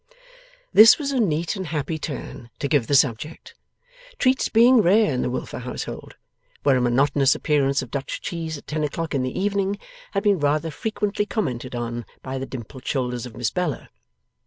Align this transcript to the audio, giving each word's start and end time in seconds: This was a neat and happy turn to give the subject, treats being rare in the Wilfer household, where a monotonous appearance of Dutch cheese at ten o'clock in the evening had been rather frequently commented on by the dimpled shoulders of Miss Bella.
This 0.73 0.97
was 0.97 1.11
a 1.11 1.19
neat 1.19 1.55
and 1.55 1.67
happy 1.67 1.99
turn 1.99 2.49
to 2.57 2.67
give 2.67 2.87
the 2.87 2.95
subject, 2.95 3.53
treats 4.17 4.49
being 4.49 4.81
rare 4.81 5.13
in 5.13 5.21
the 5.21 5.29
Wilfer 5.29 5.59
household, 5.59 6.15
where 6.63 6.75
a 6.75 6.81
monotonous 6.81 7.35
appearance 7.35 7.83
of 7.83 7.91
Dutch 7.91 8.19
cheese 8.19 8.57
at 8.57 8.65
ten 8.65 8.83
o'clock 8.83 9.13
in 9.13 9.21
the 9.21 9.39
evening 9.39 9.77
had 10.13 10.23
been 10.23 10.39
rather 10.39 10.71
frequently 10.71 11.27
commented 11.27 11.75
on 11.75 12.07
by 12.23 12.39
the 12.39 12.47
dimpled 12.47 12.87
shoulders 12.87 13.27
of 13.27 13.37
Miss 13.37 13.51
Bella. 13.51 13.89